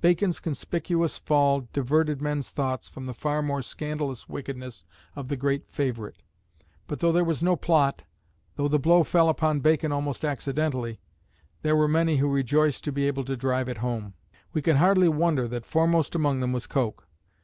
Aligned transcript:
Bacon's 0.00 0.38
conspicuous 0.38 1.18
fall 1.18 1.66
diverted 1.72 2.22
men's 2.22 2.50
thoughts 2.50 2.88
from 2.88 3.04
the 3.04 3.12
far 3.12 3.42
more 3.42 3.62
scandalous 3.62 4.28
wickedness 4.28 4.84
of 5.16 5.26
the 5.26 5.36
great 5.36 5.66
favourite. 5.72 6.22
But 6.86 7.00
though 7.00 7.10
there 7.10 7.24
was 7.24 7.42
no 7.42 7.56
plot, 7.56 8.04
though 8.54 8.68
the 8.68 8.78
blow 8.78 9.02
fell 9.02 9.28
upon 9.28 9.58
Bacon 9.58 9.90
almost 9.90 10.24
accidentally, 10.24 11.00
there 11.62 11.74
were 11.74 11.88
many 11.88 12.18
who 12.18 12.28
rejoiced 12.28 12.84
to 12.84 12.92
be 12.92 13.08
able 13.08 13.24
to 13.24 13.36
drive 13.36 13.68
it 13.68 13.78
home. 13.78 14.14
We 14.52 14.62
can 14.62 14.76
hardly 14.76 15.08
wonder 15.08 15.48
that 15.48 15.66
foremost 15.66 16.14
among 16.14 16.38
them 16.38 16.52
was 16.52 16.68
Coke. 16.68 17.08